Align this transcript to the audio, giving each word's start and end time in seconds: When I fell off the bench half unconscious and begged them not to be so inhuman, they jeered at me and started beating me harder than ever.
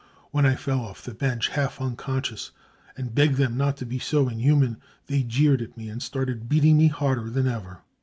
When 0.31 0.47
I 0.47 0.55
fell 0.55 0.79
off 0.79 1.03
the 1.03 1.13
bench 1.13 1.49
half 1.49 1.79
unconscious 1.79 2.49
and 2.97 3.13
begged 3.13 3.35
them 3.35 3.55
not 3.55 3.77
to 3.77 3.85
be 3.85 3.99
so 3.99 4.29
inhuman, 4.29 4.77
they 5.05 5.21
jeered 5.21 5.61
at 5.61 5.77
me 5.77 5.89
and 5.89 6.01
started 6.01 6.49
beating 6.49 6.75
me 6.75 6.87
harder 6.87 7.29
than 7.29 7.45
ever. 7.47 7.81